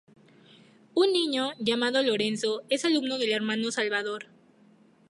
[0.95, 4.25] Un niño, llamado Lorenzo, es alumno del hermano Salvador.